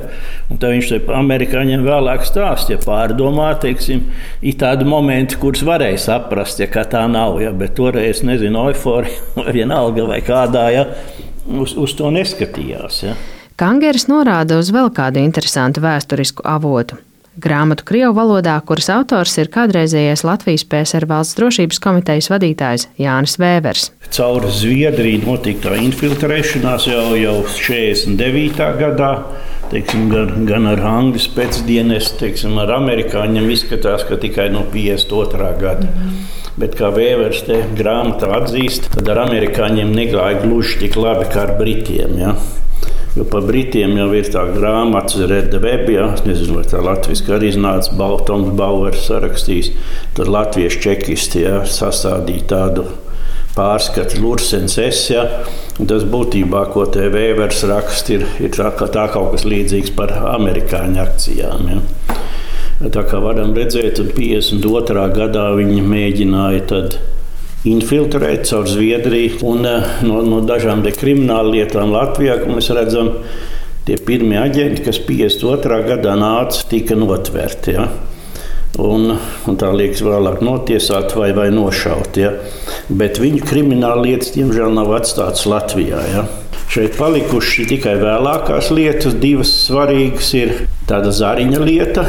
Un 0.52 0.60
tad 0.60 0.74
viņš 0.74 0.92
te 0.92 1.00
amerikāņiem 1.18 1.86
vēlāk 1.86 2.26
stāst, 2.28 2.72
ja 2.72 2.80
pārdomā, 2.82 3.54
teiksim, 3.62 4.04
ir 4.42 4.58
tādi 4.60 4.88
momenti, 4.88 5.40
kurus 5.40 5.64
varēja 5.68 6.02
saprast, 6.10 6.60
ja 6.60 6.84
tā 6.84 7.06
nav, 7.08 7.40
ja? 7.42 7.54
bet 7.56 7.78
toreiz, 7.78 8.20
nezinu, 8.26 8.68
eifori 8.72 9.14
vienalga 9.56 10.04
vai 10.12 10.20
kādā, 10.26 10.68
ja? 10.74 10.86
Uz, 11.48 11.74
uz 11.78 11.96
to 11.98 12.12
neskatījās. 12.14 13.02
Ja? 13.06 13.16
Kangeris 13.58 14.06
norāda 14.10 14.60
uz 14.60 14.70
vēl 14.74 14.92
kādu 14.94 15.22
interesantu 15.24 15.82
vēsturisku 15.82 16.44
avotu. 16.46 17.00
Grāmatu 17.38 17.84
krievu 17.86 18.16
valodā, 18.16 18.56
kuras 18.66 18.88
autors 18.90 19.36
ir 19.38 19.46
kādreizējais 19.54 20.24
Latvijas 20.26 20.64
PSR 20.66 21.04
valsts 21.06 21.36
drošības 21.38 21.78
komitejas 21.84 22.26
vadītājs 22.32 22.88
Jānis 22.98 23.36
Vēvers. 23.38 23.84
Caur 24.16 24.48
Zviedriju 24.50 25.20
notika 25.22 25.76
infiltrēšanās 25.78 26.88
jau, 26.90 27.04
jau 27.14 27.36
49. 27.54 28.66
gadā. 28.80 29.12
Teiksim, 29.70 30.08
gan, 30.10 30.34
gan 30.48 30.66
ar 30.66 30.82
Anglijas 30.88 31.28
pēcdienas, 31.36 32.10
teiksim, 32.18 32.58
ar 32.58 32.72
amerikāņiem 32.80 33.50
izskatās, 33.54 34.02
ka 34.08 34.18
tikai 34.18 34.48
no 34.50 34.64
52. 34.72 35.54
gada. 35.62 35.92
Mm. 35.92 36.22
Bet 36.58 36.74
kā 36.74 36.90
Vēvers 36.90 37.44
te 37.46 37.60
grāmatā 37.78 38.32
atzīst, 38.40 38.90
tad 38.96 39.12
ar 39.12 39.28
amerikāņiem 39.28 39.92
negāja 39.94 40.40
gluži 40.42 40.80
tik 40.80 40.98
labi 40.98 41.28
kā 41.30 41.44
ar 41.44 41.54
britiem. 41.60 42.18
Ja? 42.18 42.34
Jo 43.18 43.24
par 43.26 43.42
Britiem 43.48 43.96
jau 43.98 44.12
ir 44.14 44.28
tā 44.30 44.44
grāmata, 44.54 45.24
Reda 45.26 45.58
Web, 45.58 45.88
ja 45.90 46.04
nezinu, 46.22 46.60
vai 46.60 46.68
tā 46.70 46.78
latviešu 46.84 47.32
arī 47.34 47.48
iznāca, 47.50 47.96
Baltons 47.98 48.52
Bauers 48.54 49.08
sarakstījis. 49.08 49.72
Tad 50.14 50.30
latviešu 50.30 50.78
čekisti 50.84 51.42
ja, 51.42 51.56
sastādīja 51.66 52.46
tādu 52.52 52.84
pārskatu 53.56 54.22
Lursens 54.22 54.78
esja. 54.78 55.24
Tas 55.78 56.06
būtībā, 56.06 56.62
ko 56.70 56.86
te 56.94 57.08
Vēvers 57.10 57.64
raksta, 57.66 58.20
ir, 58.20 58.26
ir 58.38 58.54
tā, 58.54 58.70
tā 58.86 59.08
kaut 59.10 59.34
kas 59.34 59.48
līdzīgs 59.50 59.96
par 59.98 60.14
amerikāņu 60.36 61.02
akcijām. 61.02 61.68
Ja. 61.74 61.82
Tā 62.94 63.02
kā 63.10 63.18
varam 63.18 63.50
redzēt, 63.58 63.98
52. 64.14 65.06
gadā 65.18 65.48
viņi 65.58 65.82
mēģināja 65.82 66.66
tad 66.70 67.00
infiltrēt 67.66 68.46
caur 68.50 68.68
Zviedriju. 68.68 69.40
Un, 69.48 69.66
eh, 69.66 69.94
no, 70.06 70.22
no 70.22 70.42
dažām 70.46 70.84
krimināla 70.86 71.56
lietām 71.56 71.92
Latvijā, 71.94 72.38
kā 72.42 72.52
mēs 72.52 72.70
redzam, 72.76 73.14
tie 73.88 73.96
pirmie 73.96 74.38
aģenti, 74.38 74.84
kas 74.84 75.00
52. 75.02 75.82
gadā 75.88 76.14
nāca, 76.18 76.64
tika 76.68 76.94
notverti. 76.98 77.74
Ja? 77.78 77.88
Un, 78.78 79.10
un 79.48 79.56
tā 79.58 79.72
liekas, 79.74 80.04
vēlāk 80.06 80.42
notiesāt 80.44 81.16
vai, 81.18 81.32
vai 81.34 81.48
nošaut. 81.50 82.18
Ja? 82.20 82.34
Bet 82.88 83.18
viņu 83.18 83.42
krimināla 83.48 84.04
lietas, 84.04 84.34
diemžēl, 84.36 84.70
nav 84.76 84.92
atstātas 85.00 85.48
Latvijā. 85.50 86.02
Ja? 86.12 86.26
Šeit 86.68 86.98
palikušas 87.00 87.70
tikai 87.70 87.96
vēlākās 87.98 88.68
lietas, 88.76 89.16
divas 89.18 89.54
svarīgas 89.64 90.34
ir 90.36 90.52
tāda 90.86 91.14
zariņa 91.16 91.64
lieta 91.64 92.04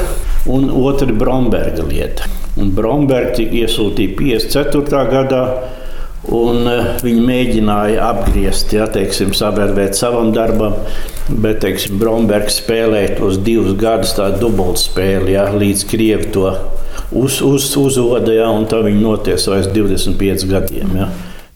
un 0.52 0.68
otra 0.84 1.16
Bromberga 1.16 1.88
lieta. 1.88 2.28
Brombergi 2.76 3.48
iesūtīja 3.62 4.16
54. 4.20 5.04
gadā. 5.14 5.44
Un 6.36 6.68
uh, 6.68 6.90
viņi 7.00 7.22
mēģināja 7.24 8.10
apgriezt, 8.10 8.74
ja, 8.76 8.90
teiksim, 8.92 9.32
sabērvēt 9.34 9.96
savam 9.98 10.34
darbam, 10.36 10.76
bet 11.32 11.62
teiksim, 11.64 11.96
Brombergs 12.02 12.60
spēlēja 12.60 13.16
tos 13.22 13.40
divus 13.46 13.78
gadus, 13.80 14.12
tādu 14.18 14.44
dubultspēli, 14.44 15.38
ja, 15.38 15.48
līdz 15.56 15.86
Krievi 15.90 16.28
to 16.36 16.52
uz, 17.16 17.40
uz, 17.42 17.72
uzoda, 17.80 18.36
ja, 18.36 18.50
un 18.52 18.68
tā 18.70 18.84
viņi 18.86 19.02
notiesāja 19.02 19.72
25 19.72 20.46
gadiem. 20.52 20.94
Ja. 21.00 21.10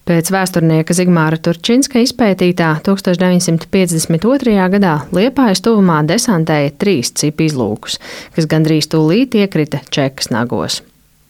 Pēc 0.03 0.33
vēsturnieka 0.35 0.95
Zigmāra 0.97 1.37
Turčinska 1.39 2.01
izpētītā 2.03 2.73
1952. 2.83 4.55
gadā 4.73 4.95
Liepājas 5.15 5.63
tuvumā 5.63 6.01
desantēja 6.07 6.73
trīs 6.75 7.13
cipu 7.15 7.47
izlūkus, 7.47 8.01
kas 8.35 8.49
gandrīz 8.51 8.91
tūlīt 8.91 9.39
iekrita 9.39 9.79
Čekas 9.95 10.27
nagos. 10.33 10.81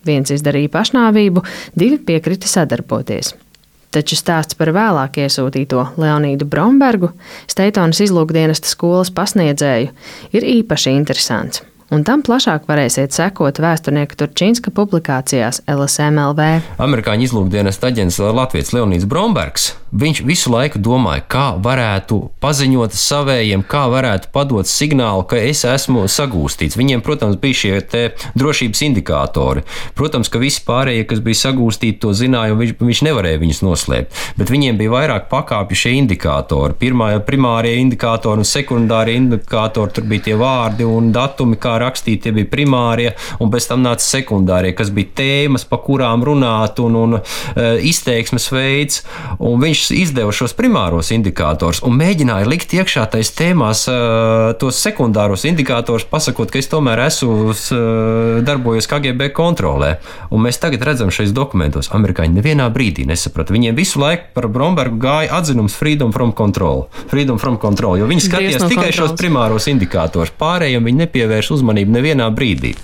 Viens 0.07 0.31
izdarīja 0.35 0.71
pašnāvību, 0.73 1.43
divi 1.79 1.99
piekrita 2.03 2.49
sadarboties. 2.49 3.33
Taču 3.93 4.17
stāsts 4.17 4.57
par 4.57 4.71
vēlāk 4.73 5.19
iesūtīto 5.21 5.83
Leonīdu 6.01 6.47
Brombergu, 6.49 7.11
Steitonas 7.51 8.01
izlūkdienesta 8.01 8.71
skolas 8.71 9.13
pasniedzēju, 9.13 9.93
ir 10.33 10.49
īpaši 10.57 10.95
interesants 10.97 11.61
un 11.93 12.03
tam 12.07 12.23
plašāk 12.25 12.65
varēsiet 12.69 13.13
sekot 13.13 13.61
vēsturnieka 13.61 14.17
Turčīnska 14.17 14.73
publikācijās 14.73 15.61
LSMLV. 15.69 16.49
Amerikāņu 16.81 17.27
izlūkdienas 17.27 17.79
aģents 17.85 18.19
Latvijas 18.33 18.73
Leonīds 18.73 19.07
Brombergs. 19.09 19.73
Viņš 19.93 20.23
visu 20.25 20.49
laiku 20.49 20.79
domāja, 20.81 21.21
kā 21.29 21.43
varētu 21.61 22.17
paziņot 22.41 22.95
savējiem, 22.97 23.61
kā 23.69 23.83
varētu 23.91 24.31
padot 24.33 24.65
signālu, 24.65 25.21
ka 25.29 25.37
es 25.37 25.61
esmu 25.69 26.07
sagūstīts. 26.09 26.77
Viņiem, 26.79 27.03
protams, 27.05 27.37
bija 27.37 27.59
šie 27.59 27.73
drošības 28.33 28.81
indikātori. 28.87 29.61
Protams, 29.93 30.31
ka 30.33 30.41
visi 30.41 30.63
pārējie, 30.65 31.05
kas 31.11 31.21
bija 31.21 31.43
sagūstīti, 31.43 31.99
to 32.01 32.15
zināja, 32.17 32.55
un 32.55 32.63
viņš, 32.63 32.73
viņš 32.81 33.03
nevarēja 33.05 33.41
viņus 33.43 33.61
noslēpt. 33.67 34.23
Bet 34.39 34.49
viņiem 34.49 34.81
bija 34.81 34.95
vairāk 34.95 35.29
pakāpju 35.29 35.77
šie 35.83 35.93
indikātori. 35.99 36.73
Pirmā, 36.81 37.11
primārie 37.27 37.75
indikātori 37.83 38.41
un 38.41 38.49
sekundārie 38.49 39.19
indikātori, 39.21 39.93
tur 39.93 40.09
bija 40.09 40.31
tie 40.31 40.39
vārdi 40.41 40.89
un 40.89 41.13
datumi, 41.13 41.59
kā 41.61 41.77
rakstīti, 41.83 42.25
tie 42.25 42.35
bija 42.35 42.49
primārie, 42.51 43.13
un 43.43 43.51
pēc 43.53 43.69
tam 43.71 43.83
nāca 43.85 44.05
sekundārie, 44.05 44.73
kas 44.77 44.91
bija 44.93 45.13
tēmas, 45.19 45.67
pa 45.69 45.79
kurām 45.83 46.23
runāt, 46.25 46.79
un, 46.83 46.97
un 46.99 47.17
uh, 47.19 47.23
izteiksmes 47.83 48.49
veids. 48.53 49.03
Un 49.43 49.61
viņš 49.61 49.85
izdeva 49.95 50.33
šos 50.35 50.55
primāros 50.57 51.11
indikātors 51.13 51.81
un 51.85 51.95
mēģināja 51.99 52.47
likt 52.49 52.73
iekšā 52.75 53.05
tais 53.13 53.31
tēmās 53.35 53.85
tos 54.61 54.79
sekundāros 54.83 55.45
indikātors, 55.49 56.05
pasakot, 56.09 56.51
ka 56.51 56.59
es 56.61 56.69
tomēr 56.71 57.03
esmu 57.07 57.53
darbojos 58.45 58.87
KGB 58.89 59.31
kontrolē. 59.35 59.95
Un 60.33 60.43
mēs 60.45 60.59
tagad 60.61 60.85
redzam 60.87 61.11
šajos 61.13 61.33
dokumentos, 61.35 61.91
amerikāņi 61.95 62.37
nevienā 62.37 62.69
brīdī 62.73 63.07
nesaprata. 63.09 63.55
Viņiem 63.55 63.77
visu 63.77 64.01
laiku 64.01 64.31
par 64.37 64.47
Brombergu 64.53 64.99
gāja 65.01 65.39
atzinums 65.39 65.75
Freedom 65.77 66.13
from 66.15 66.33
Control. 66.37 66.87
Freedom 67.11 67.39
from 67.41 67.59
Control 67.61 67.99
jo 67.99 68.07
viņi 68.09 68.25
skatījās 68.27 68.61
no 68.61 68.69
tikai 68.71 68.89
kontrols. 68.89 68.99
šos 68.99 69.17
primāros 69.19 69.67
indikātorus. 69.71 70.33
Pārējiem 70.39 70.87
viņi 70.87 71.03
nepievērš 71.03 71.51
uzmanību 71.57 71.72
nevienā 71.73 72.29
brīdī. 72.29 72.77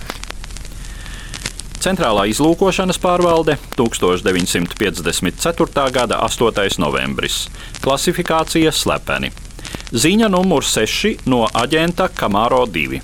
Centrālā 1.80 2.26
izlūkošanas 2.28 2.98
pārvalde 3.00 3.54
1954. 3.78 5.86
gada 5.96 6.18
8. 6.26 6.76
novembris. 6.82 7.46
Klasifikācija 7.80 8.74
slepeni. 8.76 9.32
Ziņa 9.94 10.28
numur 10.34 10.66
6 10.68 11.24
no 11.30 11.48
aģenta 11.54 12.10
Kamāro 12.12 12.66
2. 12.68 13.00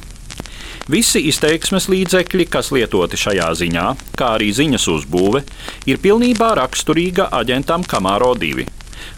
Visi 0.91 1.23
izteiksmes 1.31 1.87
līdzekļi, 1.89 2.45
kas 2.51 2.69
lietoti 2.75 3.17
šajā 3.17 3.47
ziņā, 3.57 3.85
kā 4.19 4.35
arī 4.35 4.51
ziņas 4.53 4.85
uzbūve, 4.91 5.41
ir 5.89 5.97
pilnībā 6.03 6.51
raksturīga 6.59 7.29
aģentam 7.33 7.81
Kamāro 7.87 8.35
2. 8.37 8.67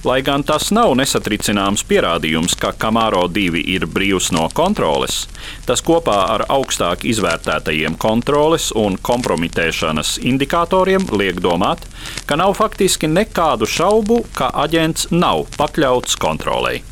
Lai 0.07 0.21
gan 0.21 0.43
tas 0.47 0.69
nav 0.75 0.93
nesatricināms 0.99 1.83
pierādījums, 1.89 2.55
ka 2.59 2.73
Kamāro 2.77 3.25
2 3.31 3.63
ir 3.75 3.87
brīvs 3.91 4.31
no 4.35 4.47
kontroles, 4.53 5.25
tas 5.67 5.83
kopā 5.85 6.17
ar 6.35 6.45
augstāk 6.53 7.05
izvērtētajiem 7.07 7.97
kontroles 8.01 8.69
un 8.75 8.97
kompromitēšanas 8.97 10.17
indikatoriem 10.23 11.09
liek 11.17 11.41
domāt, 11.43 11.87
ka 12.25 12.37
nav 12.39 12.57
faktiski 12.59 13.09
nekādu 13.11 13.69
šaubu, 13.69 14.23
ka 14.37 14.51
aģents 14.65 15.09
nav 15.11 15.47
pakļauts 15.57 16.19
kontrolei. 16.21 16.83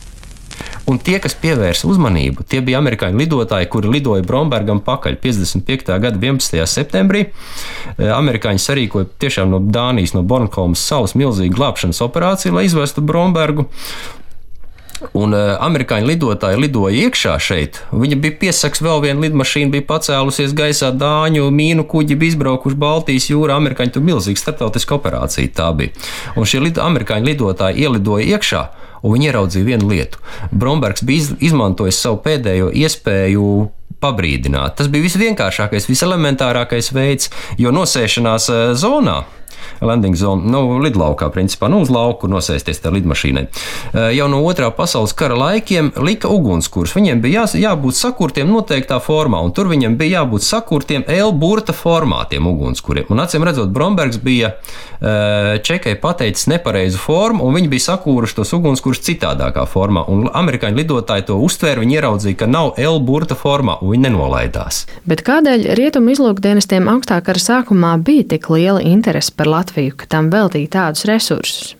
Un 0.86 1.00
tie, 1.02 1.18
kas 1.22 1.34
pievērsa 1.42 1.88
uzmanību, 1.90 2.44
tie 2.46 2.60
bija 2.66 2.78
amerikāņu 2.78 3.18
lidotāji, 3.18 3.70
kuri 3.74 3.90
lidoja 3.96 4.26
Brombergam 4.26 4.84
pakaļ 4.86 5.18
55. 5.24 5.96
gada 6.04 6.20
11. 6.22 6.62
septembrī. 6.70 7.24
Eh, 7.96 8.12
amerikāņi 8.14 8.62
sarīkoja 8.62 9.10
tiešām 9.24 9.50
no 9.50 9.62
Dānijas, 9.64 10.14
no 10.14 10.22
Bornholmas 10.22 10.84
salas 10.86 11.16
milzīgu 11.18 11.58
glābšanas 11.58 12.04
operāciju, 12.06 12.54
lai 12.60 12.68
izvestu 12.70 13.02
Brombergu. 13.02 13.66
Un 15.12 15.36
uh, 15.36 15.58
amerikāņu 15.62 16.08
lidotāji 16.08 16.58
lidoja 16.58 17.10
iekšā 17.10 17.34
šeit. 17.44 17.82
Viņa 17.92 18.16
bija 18.24 18.38
piesaks, 18.46 18.80
vēl 18.82 19.04
viena 19.04 19.26
lidmašīna 19.26 19.74
bija 19.74 19.86
pacēlusies 19.90 20.56
gaisā, 20.56 20.94
dāņu 20.96 21.50
mīnu 21.54 21.84
kuģi 21.92 22.16
bija 22.16 22.34
izbraukuši 22.34 22.80
Baltijas 22.80 23.28
jūrā. 23.30 23.58
Amerikāņi 23.60 23.98
tur 23.98 24.06
milzīga 24.08 24.40
starptautiska 24.40 24.96
operācija 24.96 25.52
tā 25.60 25.68
bija. 25.78 25.92
Un 26.40 26.48
šie 26.48 26.64
lid 26.64 26.80
amerikāņu 26.82 27.28
lidotāji 27.28 27.86
ielidoja 27.86 28.38
iekšā 28.38 28.64
un 29.02 29.16
viņi 29.16 29.32
ieraudzīja 29.32 29.70
vienu 29.70 29.90
lietu. 29.92 30.22
Brombergs 30.52 31.06
bija 31.08 31.38
izmantojis 31.44 32.02
savu 32.02 32.22
pēdējo 32.26 32.72
iespēju 32.74 33.48
pabrīdināt. 34.04 34.76
Tas 34.80 34.90
bija 34.92 35.06
visvienkāršākais, 35.08 35.90
viselementārākais 35.90 36.92
veids, 36.96 37.32
jo 37.62 37.74
nosēšanās 37.76 38.52
eh, 38.52 38.68
zonā 38.78 39.24
landing 39.82 40.16
zone, 40.16 40.46
nu, 40.52 40.80
lidlaukā, 40.84 41.30
principā, 41.34 41.70
nu, 41.72 41.82
uz 41.84 41.92
lauku 41.94 42.30
nosēsties 42.32 42.82
tā 42.84 42.92
lidmašīnai. 42.96 43.46
Eh, 43.46 44.10
jau 44.16 44.28
no 44.32 44.42
otrā 44.48 44.70
pasaules 44.76 45.14
kara 45.18 45.38
laikiem 45.40 45.92
lika 46.06 46.32
ugunskurs. 46.32 46.96
Viņiem 46.96 47.22
bija 47.24 47.44
jā, 47.44 47.60
jābūt 47.68 48.00
sakurtiem 48.00 48.50
noteiktā 48.52 49.00
formā, 49.04 49.42
un 49.44 49.54
tur 49.56 49.70
viņiem 49.72 49.98
bija 50.00 50.22
jābūt 50.22 50.46
sakurtiem 50.48 51.06
L-burta 51.12 51.76
formātiem 51.76 52.48
ugunskuriem. 52.48 53.10
Un 53.14 53.24
acīm 53.26 53.46
redzot, 53.46 53.74
Brombergs 53.76 54.22
bija 54.24 54.54
eh, 54.56 55.60
čekai 55.64 55.98
pateicis 56.02 56.48
nepareizu 56.52 57.02
formu, 57.02 57.46
un 57.46 57.60
viņi 57.60 57.72
bija 57.72 57.88
sakūruši 57.90 58.40
tos 58.40 58.54
ugunskurus 58.56 59.04
citādākā 59.06 59.68
formā. 59.70 60.06
Un 60.12 60.30
amerikāņu 60.32 60.80
lidotāji 60.80 61.28
to 61.30 61.40
uztvēra, 61.44 61.84
viņi 61.84 62.00
ieraudzīja, 62.00 62.40
ka 62.44 62.50
nav 62.50 62.74
L-burta 62.80 63.38
formā, 63.38 63.78
un 63.82 63.96
viņi 63.96 64.08
nenolaidās. 64.08 64.86
Bet 65.10 65.26
kādēļ 65.28 65.70
rietumu 65.78 66.16
izlūkdienestiem 66.16 66.88
augstākā 66.92 67.26
kara 67.26 67.42
sākumā 67.42 67.96
bija 68.06 68.26
tik 68.36 68.50
liela 68.54 68.82
interese 68.86 69.34
par 69.36 69.50
Latviju? 69.50 69.65
Latviju, 69.66 69.96
ka 69.98 70.06
tam 70.12 70.30
veltīja 70.34 70.70
tādus 70.78 71.08
resursus? 71.10 71.74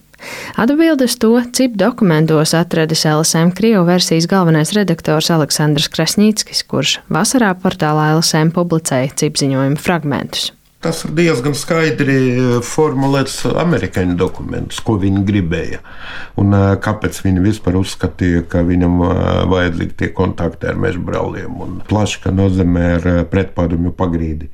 Atbildes 0.58 1.18
to 1.22 1.38
CIP 1.54 1.76
dokumentos 1.78 2.56
atradis 2.58 3.06
LSM 3.06 3.52
Krievu 3.54 3.84
versijas 3.86 4.26
galvenais 4.32 4.74
redaktors 4.74 5.30
Aleksandrs 5.30 5.92
Krasnīckis, 5.94 6.64
kurš 6.66 7.00
vasarā 7.14 7.52
portālā 7.62 8.16
LSM 8.16 8.56
publicēja 8.56 9.14
CIP 9.20 9.38
ziņojumu 9.44 9.82
fragmentus. 9.82 10.50
Tas 10.84 11.00
ir 11.08 11.14
diezgan 11.18 11.56
skaidri 11.58 12.18
formulēts 12.66 13.40
amerikāņu 13.48 14.18
dokumentus, 14.20 14.82
ko 14.86 14.98
viņi 15.02 15.24
gribēja. 15.26 15.80
Un 16.42 16.54
kāpēc 16.84 17.22
viņi 17.26 17.46
vispār 17.46 17.80
uzskatīja, 17.80 18.44
ka 18.52 18.62
viņam 18.68 19.00
vajadzīgi 19.50 19.98
tie 20.02 20.12
kontakti 20.14 20.70
ar 20.70 20.78
meža 20.82 21.02
brāliem 21.02 21.56
un 21.66 21.80
plaška 21.90 22.34
nozīmē 22.36 22.86
ar 23.00 23.08
pretpadomju 23.32 23.96
pagrīdi. 23.98 24.52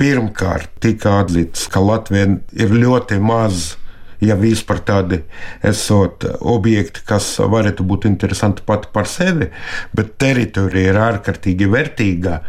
Pirmkārt, 0.00 0.72
tika 0.80 1.18
atzīts, 1.24 1.66
ka 1.68 1.82
Latvija 1.84 2.38
ir 2.56 2.72
ļoti 2.78 3.20
maza 3.20 3.76
ja 4.24 4.36
vispār 4.38 4.82
tādi 4.86 5.20
esot 5.66 6.26
objekti, 6.40 7.04
kas 7.06 7.30
varētu 7.38 7.86
būt 7.86 8.08
interesanti 8.10 8.64
pati 8.66 8.90
par 8.92 9.08
sevi, 9.10 9.50
bet 9.94 10.16
teritorija 10.22 10.92
ir 10.92 11.00
ārkārtīgi 11.04 11.70
vērtīga, 11.70 12.40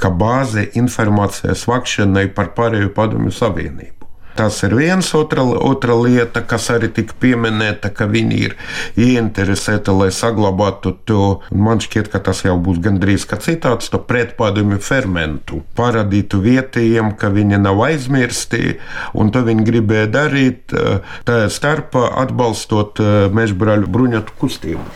kā 0.00 0.12
bāze 0.24 0.68
informācijas 0.80 1.66
vākšanai 1.68 2.28
par 2.34 2.54
pārējo 2.56 2.92
padomju 2.96 3.34
savienību. 3.34 3.97
Tas 4.38 4.60
ir 4.62 4.76
viens, 4.78 5.08
otra, 5.18 5.42
otra 5.42 5.96
lieta, 5.98 6.44
kas 6.46 6.68
arī 6.70 6.92
tika 6.94 7.16
pieminēta, 7.18 7.90
ka 7.90 8.06
viņi 8.06 8.36
ir 8.44 8.54
ieinteresēti, 8.94 9.90
lai 9.90 10.12
saglabātu 10.14 10.92
to. 11.10 11.24
Man 11.50 11.82
šķiet, 11.82 12.12
ka 12.12 12.20
tas 12.22 12.44
jau 12.46 12.54
būs 12.62 12.78
gandrīz 12.84 13.26
kā 13.26 13.40
citāts, 13.42 13.90
to 13.90 13.98
pretpadomju 13.98 14.78
fermentu. 14.78 15.64
Parādītu 15.78 16.38
vietējiem, 16.44 17.16
ka 17.18 17.32
viņi 17.34 17.58
nav 17.64 17.82
aizmirsti, 17.88 18.78
un 19.18 19.34
to 19.34 19.42
viņi 19.48 19.66
gribēja 19.66 20.12
darīt, 20.20 20.78
tā 21.26 21.40
starpā 21.50 22.06
atbalstot 22.22 23.02
eh, 23.02 23.20
mežbraļu 23.34 23.90
bruņotu 23.90 24.38
kustību. 24.38 24.86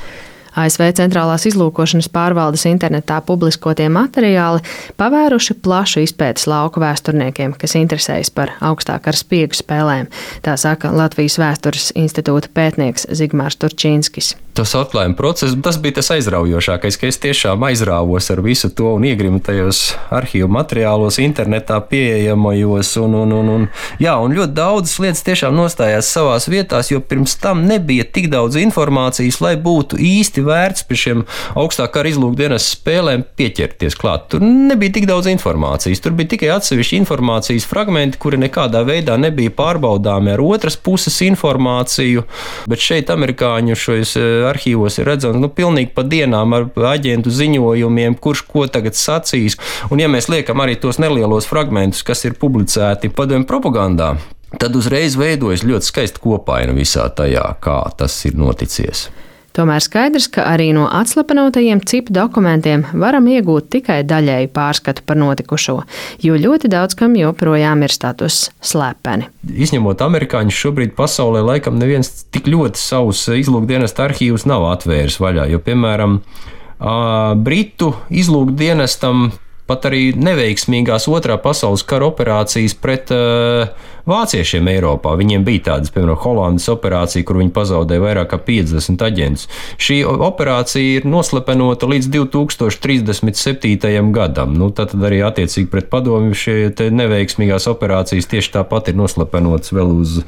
ASV 0.58 0.90
centrālās 0.98 1.46
izlūkošanas 1.48 2.10
pārvaldes 2.12 2.66
internetā 2.68 3.20
publiskotie 3.26 3.88
materiāli 3.92 4.62
pavēruši 5.00 5.58
plašu 5.64 6.04
izpētes 6.06 6.48
lauku 6.50 6.82
vēsturniekiem, 6.82 7.56
kas 7.58 7.76
interesējas 7.80 8.32
par 8.34 8.54
augstākā 8.60 9.14
spiegu 9.16 9.56
spēlēm. 9.56 10.10
Tā 10.44 10.56
saka 10.60 10.92
Latvijas 10.92 11.38
Vēstures 11.40 11.90
institūta 11.98 12.52
pētnieks 12.52 13.08
Zigmārs 13.16 13.58
Turčīnskis 13.60 14.34
tas 14.54 14.74
atklājuma 14.76 15.16
process, 15.16 15.54
tas 15.64 15.78
bija 15.80 15.98
tas 15.98 16.10
aizraujošākais, 16.12 16.98
ka 17.00 17.08
es 17.08 17.18
tiešām 17.22 17.62
aizrāvos 17.66 18.28
ar 18.32 18.42
visu 18.44 18.68
to 18.76 18.90
un 18.98 19.06
iegrimu 19.08 19.40
tajos 19.44 19.80
arhīvu 20.12 20.48
materiālos, 20.52 21.18
internetā 21.22 21.78
pieejamajos. 21.88 22.92
Un, 23.02 23.16
un, 23.22 23.32
un, 23.38 23.50
un, 23.52 23.66
jā, 24.02 24.14
un 24.20 24.34
ļoti 24.36 24.54
daudzas 24.56 24.98
lietas 25.02 25.24
tiešām 25.26 25.56
nostājās 25.56 26.10
savās 26.12 26.48
vietās, 26.52 26.90
jo 26.92 27.00
pirms 27.00 27.38
tam 27.40 27.64
nebija 27.68 28.04
tik 28.04 28.28
daudz 28.32 28.58
informācijas, 28.60 29.40
lai 29.44 29.54
būtu 29.60 30.00
īsti 30.02 30.44
vērts 30.46 30.86
pie 30.88 31.00
šiem 31.00 31.24
augstākā 31.58 32.04
izlūkdienas 32.12 32.68
spēlēm 32.76 33.24
pieķerties 33.38 33.96
klāt. 33.98 34.28
Tur 34.32 34.44
nebija 34.44 34.98
tik 34.98 35.08
daudz 35.08 35.30
informācijas, 35.32 36.02
tur 36.02 36.16
bija 36.18 36.34
tikai 36.34 36.52
atsevišķi 36.56 37.00
informācijas 37.00 37.66
fragmenti, 37.68 38.20
kuri 38.20 38.40
nekādā 38.42 38.82
veidā 38.86 39.16
nebija 39.20 39.54
pārbaudāmi 39.56 40.34
ar 40.34 40.42
otras 40.44 40.76
puses 40.76 41.20
informāciju, 41.24 42.26
bet 42.68 42.82
šeit 42.82 43.12
amerikāņu 43.14 43.78
šos 43.78 44.16
arhīvos 44.48 44.98
ir 45.00 45.08
redzams 45.10 45.40
nu, 45.42 45.50
pilnīgi 45.52 45.92
pa 45.96 46.04
dienām 46.06 46.54
ar 46.56 46.68
aģentu 46.92 47.32
ziņojumiem, 47.32 48.18
kurš 48.22 48.44
ko 48.48 48.66
tagad 48.70 48.98
sacīs. 48.98 49.58
Un, 49.90 50.02
ja 50.02 50.10
mēs 50.12 50.30
liekam 50.32 50.62
arī 50.64 50.78
tos 50.80 51.00
nelielos 51.02 51.48
fragmentus, 51.50 52.04
kas 52.06 52.24
ir 52.28 52.38
publicēti 52.40 53.12
padomju 53.12 53.48
propagandā, 53.48 54.14
tad 54.58 54.78
uzreiz 54.78 55.16
veidojas 55.20 55.66
ļoti 55.66 55.88
skaista 55.88 56.22
kopaina 56.22 56.76
visā 56.76 57.08
tajā, 57.16 57.44
kā 57.62 57.82
tas 57.98 58.18
ir 58.28 58.38
noticis. 58.38 59.08
Tomēr 59.52 59.84
skaidrs, 59.84 60.30
ka 60.32 60.46
arī 60.48 60.70
no 60.72 60.86
atslapenotajiem 60.88 61.82
cipu 61.84 62.14
dokumentiem 62.16 62.86
varam 62.96 63.26
iegūt 63.28 63.68
tikai 63.74 63.98
daļēju 64.08 64.48
pārskatu 64.54 65.04
par 65.04 65.18
notikušo, 65.20 65.74
jo 66.24 66.38
ļoti 66.40 66.70
daudz 66.72 66.96
kam 66.96 67.18
joprojām 67.20 67.84
ir 67.84 67.92
status 67.92 68.46
slepeni. 68.64 69.28
Izņemot 69.52 70.00
amerikāņus, 70.06 70.56
šobrīd 70.56 70.96
pasaulē 70.96 71.44
laikam 71.44 71.76
neviens 71.80 72.24
tik 72.32 72.48
ļoti 72.48 72.80
savus 72.80 73.26
izlūkdienas 73.36 73.92
arhīvus 74.00 74.48
nav 74.48 74.64
atvēris 74.70 75.20
vaļā, 75.20 75.50
jo, 75.52 75.60
piemēram, 75.60 76.22
Britu 77.44 77.92
izlūkdienestam 78.10 79.28
pat 79.72 79.88
arī 79.88 80.12
neveiksmīgās 80.20 81.08
otrā 81.08 81.40
pasaules 81.40 81.82
kara 81.88 82.12
operācijas 82.12 82.76
pret 82.76 83.10
uh, 83.14 83.72
vāciešiem 84.08 84.68
Eiropā. 84.72 85.14
Viņiem 85.18 85.44
bija 85.46 85.64
tādas, 85.70 85.92
piemēram, 85.94 86.18
Holandas 86.22 86.68
operācija, 86.72 87.24
kur 87.26 87.38
viņi 87.40 87.52
pazaudēja 87.54 88.02
vairāk 88.02 88.28
kā 88.32 88.38
50 88.42 89.04
aģentus. 89.06 89.48
Šī 89.80 90.02
operācija 90.06 90.98
ir 90.98 91.08
noslepenota 91.08 91.88
līdz 91.90 92.10
2037. 92.16 94.10
gadam. 94.14 94.56
Nu, 94.58 94.70
tad 94.74 94.94
arī 94.98 95.22
attiecīgi 95.26 95.70
pret 95.72 95.90
padomju 95.92 96.34
šie 96.38 96.56
neveiksmīgās 96.92 97.68
operācijas 97.70 98.30
tieši 98.30 98.56
tāpat 98.58 98.92
ir 98.92 98.98
noslepenotas 99.00 99.74
vēl 99.74 99.94
uz 100.02 100.18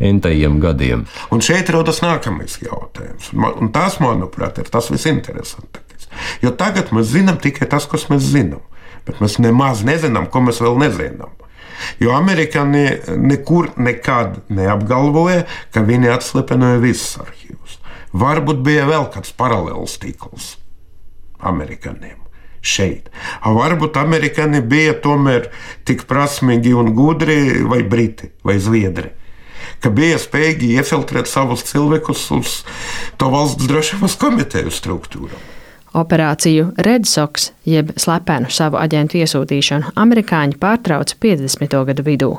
entajiem 0.00 0.58
gadiem. 0.62 1.06
Un 1.34 1.44
šeit 1.44 1.70
rodas 1.74 2.02
nākamais 2.04 2.58
jautājums. 2.64 3.30
Un 3.36 3.72
tas, 3.74 4.00
manuprāt, 4.02 4.58
ir 4.62 4.72
tas 4.72 4.90
visinteresantākais. 4.92 6.08
Jo 6.42 6.50
tagad 6.56 6.90
mēs 6.96 7.12
zinām 7.12 7.38
tikai 7.40 7.68
tas, 7.70 7.86
ko 7.86 8.00
mēs 8.10 8.24
zinām. 8.32 8.64
Bet 9.08 9.20
mēs 9.22 9.38
nemaz 9.42 9.84
nezinām, 9.86 10.28
ko 10.30 10.42
mēs 10.46 10.60
vēl 10.62 10.78
nezinām. 10.80 11.36
Jo 12.00 12.12
amerikāņi 12.18 13.16
nekur 13.16 13.70
nekad 13.80 14.42
neapgalvoja, 14.52 15.46
ka 15.72 15.84
viņi 15.86 16.12
atslepenoja 16.12 16.80
visus 16.82 17.16
arhīvus. 17.22 17.78
Varbūt 18.12 18.64
bija 18.66 18.88
vēl 18.90 19.06
kāds 19.14 19.32
paralēls 19.38 19.96
tīkls 20.02 20.56
amerikāņiem 21.40 22.18
šeit. 22.60 23.08
Varbūt 23.44 23.96
amerikāņi 23.96 24.60
bija 24.68 24.96
tomēr 25.00 25.48
tik 25.88 26.04
prasmīgi 26.10 26.74
un 26.76 26.92
gudri, 26.96 27.62
vai 27.64 27.80
briti, 27.86 28.30
vai 28.44 28.58
zviedri, 28.60 29.14
ka 29.80 29.92
bija 29.94 30.18
spējīgi 30.20 30.74
iefiltrēt 30.76 31.30
savus 31.30 31.64
cilvēkus 31.70 32.26
uz 32.36 32.58
to 33.16 33.30
valsts 33.32 33.70
drošības 33.70 34.18
komiteju 34.20 34.74
struktūru. 34.74 35.40
Operāciju 35.90 36.68
Redsoks, 36.78 37.48
jeb 37.66 37.90
slepenu 37.98 38.50
savu 38.52 38.78
aģentu 38.78 39.18
iesūtīšanu, 39.18 39.90
amerikāņi 39.98 40.58
pārtrauca 40.62 41.16
50. 41.18 41.74
gadu 41.88 42.04
vidū. 42.06 42.30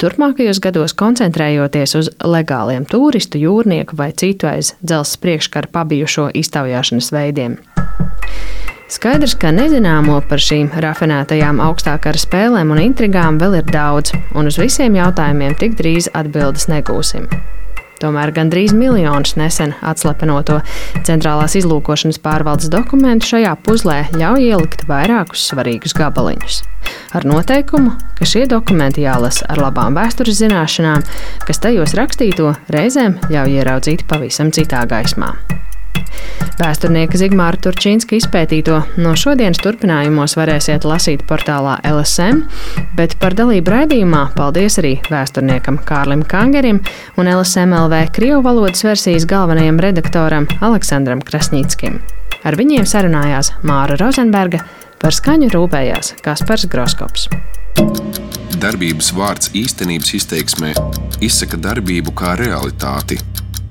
Turpmākajos 0.00 0.62
gados 0.64 0.94
koncentrējoties 0.96 1.96
uz 1.98 2.08
legāliem 2.24 2.86
turistu, 2.88 3.40
jūrnieku 3.42 3.98
vai 4.00 4.12
citu 4.16 4.48
aiz 4.48 4.72
dzelzceļa 4.80 5.22
priekškara 5.26 5.72
pabijušo 5.74 6.30
iztaujāšanas 6.40 7.12
veidiem. 7.12 7.58
Skaidrs, 8.88 9.34
ka 9.34 9.50
nezināmo 9.50 10.20
par 10.30 10.40
šīm 10.40 10.70
rafinētajām 10.84 11.60
augstākara 11.64 12.22
spēlēm 12.22 12.70
un 12.72 12.80
intrigām 12.84 13.40
vēl 13.42 13.58
ir 13.60 13.68
daudz, 13.68 14.14
un 14.32 14.48
uz 14.48 14.60
visiem 14.62 14.96
jautājumiem 14.96 15.58
tik 15.58 15.76
drīz 15.76 16.08
atbildes 16.14 16.70
negūsim. 16.70 17.26
Tomēr 18.00 18.32
gandrīz 18.36 18.74
miljonus 18.76 19.36
nesen 19.40 19.72
atslepenoto 19.80 20.60
centrālās 21.08 21.56
izlūkošanas 21.60 22.20
pārvaldes 22.24 22.70
dokumentu 22.72 23.32
šajā 23.32 23.54
puzlē 23.64 23.98
ļauj 24.16 24.48
ielikt 24.50 24.86
vairākus 24.90 25.48
svarīgus 25.50 25.96
gabaliņus. 25.96 26.62
Ar 27.16 27.26
noteikumu, 27.26 27.94
ka 28.18 28.28
šie 28.28 28.44
dokumenti 28.50 29.06
jālasa 29.06 29.48
ar 29.50 29.62
labām 29.64 29.96
vēstures 29.96 30.42
zināšanām, 30.42 31.04
kas 31.48 31.62
tajos 31.64 31.96
rakstīto 31.98 32.52
reizēm 32.72 33.16
ļauj 33.32 33.60
ieraudzīt 33.62 34.06
pavisam 34.10 34.52
citā 34.54 34.84
gaismā. 34.90 35.32
Vēsturnieka 36.56 37.18
Zigmāra 37.20 37.58
Turčīnska 37.60 38.16
izpētīto 38.16 38.78
no 39.02 39.12
šodienas 39.18 39.60
turpinājumos 39.60 40.36
varēsiet 40.38 40.86
lasīt 40.88 41.26
portālā 41.28 41.76
LSM, 41.84 42.46
bet 42.96 43.18
par 43.20 43.36
dalību 43.36 43.74
raidījumā 43.74 44.22
paldies 44.36 44.78
arī 44.80 44.94
vēsturniekam 45.12 45.76
Kārlim 45.84 46.24
Kangerim 46.24 46.80
un 47.20 47.28
LSMLV 47.28 48.06
Krievu 48.16 48.40
valodas 48.46 48.86
versijas 48.88 49.28
galvenajam 49.28 49.82
redaktoram 49.84 50.48
Aleksandram 50.64 51.20
Krasņīckim. 51.26 52.00
Ar 52.46 52.56
viņiem 52.56 52.88
sarunājās 52.88 53.52
Māra 53.66 53.98
Rozenberga, 54.00 54.62
par 55.02 55.14
skaņu 55.14 55.52
rūpējās 55.52 56.14
Kaspars 56.24 56.66
Groskops. 56.72 57.28
Darbības 58.56 59.12
vārds 59.12 59.50
īstenības 59.52 60.14
izteiksmē 60.16 60.72
izsaka 61.24 61.60
darbību 61.60 62.14
kā 62.16 62.32
realitāti 62.40 63.20